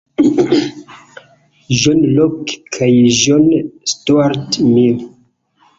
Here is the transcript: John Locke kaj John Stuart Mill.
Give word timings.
John 1.79 2.01
Locke 2.15 2.53
kaj 2.79 2.91
John 3.21 3.47
Stuart 3.95 4.49
Mill. 4.75 4.97